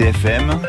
RCFM, 0.00 0.62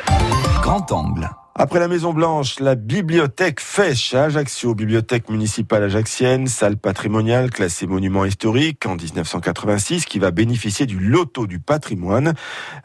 Grand 0.61 0.91
Angle. 0.91 1.29
Après 1.55 1.79
la 1.79 1.87
Maison 1.87 2.11
Blanche, 2.11 2.59
la 2.59 2.75
bibliothèque 2.75 3.61
Fèche 3.61 4.13
à 4.13 4.25
Ajaccio, 4.25 4.75
bibliothèque 4.75 5.29
municipale 5.29 5.83
ajaxienne, 5.83 6.47
salle 6.47 6.75
patrimoniale 6.75 7.49
classée 7.49 7.87
monument 7.87 8.25
historique 8.25 8.85
en 8.85 8.97
1986 8.97 10.03
qui 10.03 10.19
va 10.19 10.31
bénéficier 10.31 10.85
du 10.85 10.99
loto 10.99 11.47
du 11.47 11.59
patrimoine. 11.59 12.33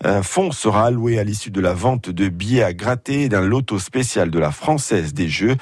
Un 0.05 0.23
fonds 0.23 0.53
sera 0.53 0.87
alloué 0.87 1.19
à 1.19 1.25
l'issue 1.25 1.51
de 1.51 1.61
la 1.61 1.73
vente 1.73 2.11
de 2.11 2.29
billets 2.29 2.63
à 2.63 2.73
gratter 2.73 3.23
et 3.23 3.29
d'un 3.29 3.41
loto 3.41 3.81
spécial 3.81 4.31
de 4.31 4.39
la 4.39 4.53
Française 4.53 5.15
des 5.15 5.29
Jeux. 5.29 5.57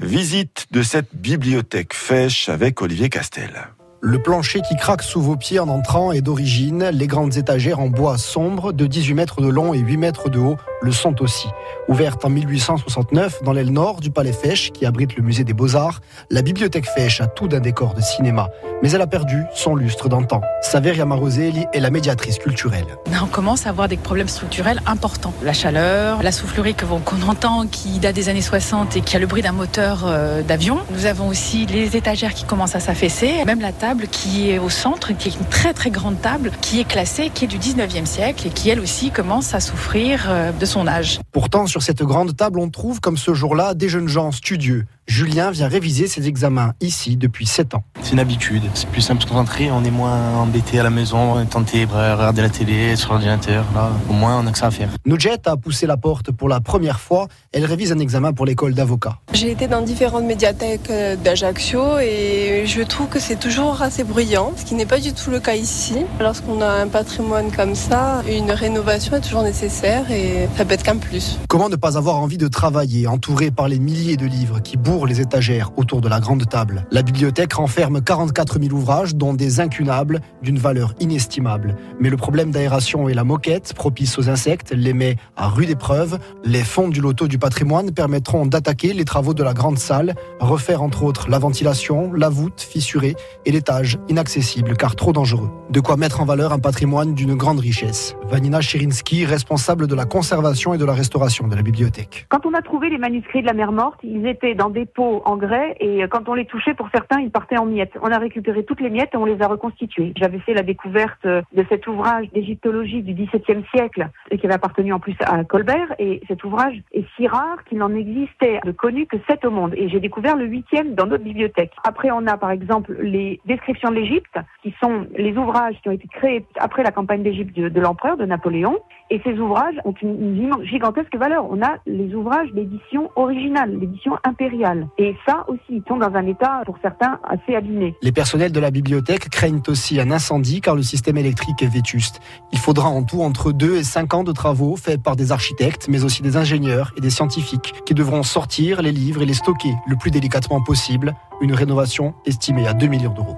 Visite 0.00 0.68
de 0.70 0.82
cette 0.82 1.14
bibliothèque 1.14 1.92
Fèche 1.92 2.48
avec 2.48 2.80
Olivier 2.80 3.10
Castel. 3.10 3.68
Le 4.02 4.18
plancher 4.18 4.62
qui 4.62 4.76
craque 4.76 5.02
sous 5.02 5.20
vos 5.20 5.36
pieds 5.36 5.58
en 5.58 5.68
entrant 5.68 6.10
est 6.10 6.22
d'origine. 6.22 6.88
Les 6.90 7.06
grandes 7.06 7.36
étagères 7.36 7.80
en 7.80 7.88
bois 7.88 8.16
sombre 8.16 8.72
de 8.72 8.86
18 8.86 9.12
mètres 9.12 9.42
de 9.42 9.48
long 9.48 9.74
et 9.74 9.78
8 9.78 9.98
mètres 9.98 10.30
de 10.30 10.38
haut 10.38 10.56
le 10.80 10.92
sont 10.92 11.20
aussi. 11.20 11.48
Ouverte 11.88 12.24
en 12.24 12.30
1869 12.30 13.42
dans 13.42 13.52
l'aile 13.52 13.70
nord 13.70 14.00
du 14.00 14.10
Palais 14.10 14.32
Fèche, 14.32 14.72
qui 14.72 14.86
abrite 14.86 15.16
le 15.16 15.22
musée 15.22 15.44
des 15.44 15.52
Beaux-Arts, 15.52 16.00
la 16.30 16.40
bibliothèque 16.40 16.86
Fèche 16.86 17.20
a 17.20 17.26
tout 17.26 17.46
d'un 17.46 17.60
décor 17.60 17.92
de 17.92 18.00
cinéma. 18.00 18.48
Mais 18.82 18.90
elle 18.92 19.02
a 19.02 19.06
perdu 19.06 19.44
son 19.54 19.74
lustre 19.74 20.08
d'antan. 20.08 20.40
Saveria 20.62 21.04
Maroselli 21.04 21.66
est 21.74 21.80
la 21.80 21.90
médiatrice 21.90 22.38
culturelle. 22.38 22.86
On 23.22 23.26
commence 23.26 23.66
à 23.66 23.68
avoir 23.68 23.88
des 23.88 23.98
problèmes 23.98 24.28
structurels 24.28 24.80
importants. 24.86 25.34
La 25.42 25.52
chaleur, 25.52 26.22
la 26.22 26.32
soufflerie 26.32 26.74
qu'on 26.74 27.28
entend 27.28 27.66
qui 27.66 27.98
date 27.98 28.14
des 28.14 28.30
années 28.30 28.40
60 28.40 28.96
et 28.96 29.00
qui 29.02 29.16
a 29.16 29.18
le 29.18 29.26
bruit 29.26 29.42
d'un 29.42 29.52
moteur 29.52 30.04
euh, 30.06 30.40
d'avion. 30.40 30.78
Nous 30.92 31.04
avons 31.04 31.28
aussi 31.28 31.66
les 31.66 31.98
étagères 31.98 32.32
qui 32.32 32.44
commencent 32.44 32.76
à 32.76 32.80
s'affaisser. 32.80 33.44
Même 33.44 33.60
la 33.60 33.72
table 33.72 33.89
qui 33.98 34.50
est 34.50 34.58
au 34.58 34.68
centre, 34.68 35.12
qui 35.12 35.28
est 35.28 35.36
une 35.36 35.46
très 35.46 35.74
très 35.74 35.90
grande 35.90 36.20
table, 36.20 36.52
qui 36.60 36.80
est 36.80 36.84
classée, 36.84 37.30
qui 37.34 37.44
est 37.44 37.48
du 37.48 37.58
19e 37.58 38.06
siècle 38.06 38.46
et 38.46 38.50
qui 38.50 38.70
elle 38.70 38.80
aussi 38.80 39.10
commence 39.10 39.54
à 39.54 39.60
souffrir 39.60 40.26
euh, 40.28 40.52
de 40.52 40.66
son 40.66 40.86
âge. 40.86 41.20
Pourtant, 41.32 41.66
sur 41.66 41.82
cette 41.82 42.02
grande 42.02 42.36
table, 42.36 42.58
on 42.58 42.70
trouve 42.70 43.00
comme 43.00 43.16
ce 43.16 43.34
jour-là 43.34 43.74
des 43.74 43.88
jeunes 43.88 44.08
gens 44.08 44.32
studieux. 44.32 44.86
Julien 45.10 45.50
vient 45.50 45.66
réviser 45.66 46.06
ses 46.06 46.28
examens 46.28 46.72
ici 46.80 47.16
depuis 47.16 47.44
7 47.44 47.74
ans. 47.74 47.82
C'est 48.00 48.12
une 48.12 48.20
habitude, 48.20 48.62
c'est 48.74 48.88
plus 48.88 49.00
simple 49.00 49.18
de 49.18 49.24
se 49.24 49.28
concentrer, 49.28 49.68
on 49.72 49.82
est 49.82 49.90
moins 49.90 50.36
embêté 50.36 50.78
à 50.78 50.84
la 50.84 50.90
maison, 50.90 51.32
on 51.32 51.40
est 51.40 51.46
tenté 51.46 51.84
de 51.84 51.90
regarder 51.90 52.42
la 52.42 52.48
télé 52.48 52.94
sur 52.94 53.10
l'ordinateur, 53.10 53.64
là, 53.74 53.90
au 54.08 54.12
moins 54.12 54.38
on 54.38 54.46
a 54.46 54.52
que 54.52 54.58
ça 54.58 54.68
à 54.68 54.70
faire. 54.70 54.90
Nujette 55.04 55.48
a 55.48 55.56
poussé 55.56 55.88
la 55.88 55.96
porte 55.96 56.30
pour 56.30 56.48
la 56.48 56.60
première 56.60 57.00
fois, 57.00 57.26
elle 57.50 57.64
révise 57.64 57.90
un 57.90 57.98
examen 57.98 58.32
pour 58.32 58.46
l'école 58.46 58.72
d'avocat. 58.72 59.18
J'ai 59.32 59.50
été 59.50 59.66
dans 59.66 59.82
différentes 59.82 60.26
médiathèques 60.26 60.90
euh, 60.90 61.16
d'Ajaccio 61.16 61.98
et 61.98 62.62
je 62.66 62.80
trouve 62.82 63.08
que 63.08 63.18
c'est 63.18 63.40
toujours 63.40 63.82
assez 63.82 64.04
bruyant, 64.04 64.52
ce 64.56 64.64
qui 64.64 64.76
n'est 64.76 64.86
pas 64.86 65.00
du 65.00 65.12
tout 65.12 65.32
le 65.32 65.40
cas 65.40 65.56
ici. 65.56 65.96
Lorsqu'on 66.20 66.60
a 66.60 66.68
un 66.68 66.86
patrimoine 66.86 67.50
comme 67.50 67.74
ça, 67.74 68.22
une 68.28 68.52
rénovation 68.52 69.16
est 69.16 69.22
toujours 69.22 69.42
nécessaire 69.42 70.08
et 70.12 70.48
ça 70.56 70.64
peut 70.64 70.74
être 70.74 70.84
qu'un 70.84 70.98
plus. 70.98 71.40
Comment 71.48 71.68
ne 71.68 71.74
pas 71.74 71.98
avoir 71.98 72.18
envie 72.18 72.38
de 72.38 72.46
travailler 72.46 73.08
entouré 73.08 73.50
par 73.50 73.66
les 73.66 73.80
milliers 73.80 74.16
de 74.16 74.26
livres 74.26 74.60
qui 74.60 74.76
bourrent 74.76 74.99
les 75.06 75.20
étagères 75.20 75.70
autour 75.76 76.00
de 76.00 76.08
la 76.08 76.20
grande 76.20 76.48
table. 76.48 76.86
La 76.90 77.02
bibliothèque 77.02 77.52
renferme 77.52 78.00
44 78.00 78.60
000 78.60 78.74
ouvrages, 78.74 79.14
dont 79.14 79.34
des 79.34 79.60
incunables 79.60 80.20
d'une 80.42 80.58
valeur 80.58 80.94
inestimable. 81.00 81.76
Mais 81.98 82.10
le 82.10 82.16
problème 82.16 82.50
d'aération 82.50 83.08
et 83.08 83.14
la 83.14 83.24
moquette, 83.24 83.74
propice 83.74 84.18
aux 84.18 84.28
insectes, 84.28 84.72
les 84.72 84.92
met 84.92 85.16
à 85.36 85.48
rude 85.48 85.70
épreuve. 85.70 86.18
Les 86.44 86.64
fonds 86.64 86.88
du 86.88 87.00
loto 87.00 87.28
du 87.28 87.38
patrimoine 87.38 87.92
permettront 87.92 88.46
d'attaquer 88.46 88.92
les 88.92 89.04
travaux 89.04 89.34
de 89.34 89.42
la 89.42 89.54
grande 89.54 89.78
salle, 89.78 90.14
refaire 90.40 90.82
entre 90.82 91.02
autres 91.02 91.28
la 91.28 91.38
ventilation, 91.38 92.12
la 92.12 92.28
voûte 92.28 92.60
fissurée 92.60 93.16
et 93.46 93.52
l'étage 93.52 93.98
inaccessible 94.08 94.76
car 94.76 94.96
trop 94.96 95.12
dangereux. 95.12 95.50
De 95.70 95.80
quoi 95.80 95.96
mettre 95.96 96.20
en 96.20 96.24
valeur 96.24 96.52
un 96.52 96.58
patrimoine 96.58 97.14
d'une 97.14 97.34
grande 97.34 97.60
richesse. 97.60 98.16
Vanina 98.28 98.60
Chirinsky, 98.60 99.24
responsable 99.24 99.86
de 99.86 99.94
la 99.94 100.04
conservation 100.04 100.74
et 100.74 100.78
de 100.78 100.84
la 100.84 100.92
restauration 100.92 101.48
de 101.48 101.54
la 101.54 101.62
bibliothèque. 101.62 102.26
Quand 102.28 102.46
on 102.46 102.54
a 102.54 102.62
trouvé 102.62 102.90
les 102.90 102.98
manuscrits 102.98 103.42
de 103.42 103.46
la 103.46 103.52
mer 103.52 103.72
morte, 103.72 104.00
ils 104.02 104.26
étaient 104.26 104.54
dans 104.54 104.70
des 104.70 104.86
pots 104.94 105.22
en 105.24 105.36
grès 105.36 105.76
et 105.80 106.02
quand 106.10 106.28
on 106.28 106.34
les 106.34 106.44
touchait, 106.44 106.74
pour 106.74 106.88
certains, 106.90 107.20
ils 107.20 107.30
partaient 107.30 107.58
en 107.58 107.66
miettes. 107.66 107.92
On 108.02 108.10
a 108.10 108.18
récupéré 108.18 108.64
toutes 108.64 108.80
les 108.80 108.90
miettes 108.90 109.10
et 109.14 109.16
on 109.16 109.24
les 109.24 109.40
a 109.42 109.48
reconstituées. 109.48 110.12
J'avais 110.16 110.38
fait 110.40 110.54
la 110.54 110.62
découverte 110.62 111.24
de 111.26 111.64
cet 111.68 111.86
ouvrage 111.86 112.30
d'égyptologie 112.32 113.02
du 113.02 113.14
XVIIe 113.14 113.64
siècle 113.74 114.08
et 114.30 114.38
qui 114.38 114.46
avait 114.46 114.54
appartenu 114.54 114.92
en 114.92 115.00
plus 115.00 115.16
à 115.20 115.44
Colbert. 115.44 115.94
Et 115.98 116.20
cet 116.28 116.44
ouvrage 116.44 116.80
est 116.92 117.04
si 117.16 117.26
rare 117.26 117.64
qu'il 117.64 117.78
n'en 117.78 117.94
existait 117.94 118.60
de 118.64 118.72
connu 118.72 119.06
que 119.06 119.16
sept 119.28 119.44
au 119.44 119.50
monde. 119.50 119.74
Et 119.76 119.88
j'ai 119.88 120.00
découvert 120.00 120.36
le 120.36 120.46
huitième 120.46 120.94
dans 120.94 121.06
notre 121.06 121.24
bibliothèque. 121.24 121.72
Après, 121.84 122.10
on 122.10 122.26
a 122.26 122.36
par 122.36 122.50
exemple 122.50 122.96
les 123.00 123.40
descriptions 123.46 123.90
de 123.90 123.96
l'Égypte, 123.96 124.38
qui 124.62 124.74
sont 124.82 125.06
les 125.16 125.36
ouvrages 125.36 125.76
qui 125.82 125.88
ont 125.88 125.92
été 125.92 126.08
créés 126.08 126.44
après 126.58 126.82
la 126.82 126.92
campagne 126.92 127.22
d'Égypte 127.22 127.56
de, 127.56 127.80
l'empereur, 127.80 128.16
de 128.16 128.24
Napoléon. 128.24 128.78
Et 129.10 129.20
ces 129.24 129.38
ouvrages 129.38 129.74
ont 129.84 129.94
une, 130.02 130.64
gigantesque 130.64 131.16
valeur. 131.16 131.46
On 131.50 131.62
a 131.62 131.78
les 131.86 132.14
ouvrages 132.14 132.50
d'édition 132.52 133.10
originale, 133.16 133.76
l'édition 133.78 134.16
impériale. 134.24 134.69
Et 134.98 135.16
ça 135.26 135.44
aussi, 135.48 135.60
ils 135.70 135.82
sont 135.88 135.96
dans 135.96 136.14
un 136.14 136.26
état, 136.26 136.62
pour 136.66 136.76
certains, 136.82 137.18
assez 137.24 137.54
abîmé. 137.54 137.94
Les 138.02 138.12
personnels 138.12 138.52
de 138.52 138.60
la 138.60 138.70
bibliothèque 138.70 139.28
craignent 139.30 139.62
aussi 139.68 140.00
un 140.00 140.10
incendie 140.10 140.60
car 140.60 140.74
le 140.74 140.82
système 140.82 141.16
électrique 141.16 141.62
est 141.62 141.72
vétuste. 141.72 142.20
Il 142.52 142.58
faudra 142.58 142.88
en 142.88 143.02
tout 143.02 143.22
entre 143.22 143.52
2 143.52 143.76
et 143.76 143.84
5 143.84 144.14
ans 144.14 144.24
de 144.24 144.32
travaux 144.32 144.76
faits 144.76 145.02
par 145.02 145.16
des 145.16 145.32
architectes, 145.32 145.86
mais 145.88 146.04
aussi 146.04 146.22
des 146.22 146.36
ingénieurs 146.36 146.92
et 146.96 147.00
des 147.00 147.10
scientifiques 147.10 147.74
qui 147.84 147.94
devront 147.94 148.22
sortir 148.22 148.82
les 148.82 148.92
livres 148.92 149.22
et 149.22 149.26
les 149.26 149.34
stocker 149.34 149.74
le 149.86 149.96
plus 149.96 150.10
délicatement 150.10 150.62
possible. 150.62 151.14
Une 151.40 151.54
rénovation 151.54 152.14
estimée 152.26 152.66
à 152.66 152.74
2 152.74 152.86
millions 152.86 153.14
d'euros. 153.14 153.36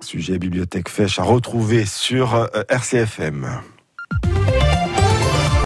Sujet 0.00 0.38
bibliothèque 0.38 0.88
fèche 0.88 1.18
à 1.18 1.22
retrouver 1.22 1.86
sur 1.86 2.34
euh, 2.34 2.46
RCFM. 2.68 3.46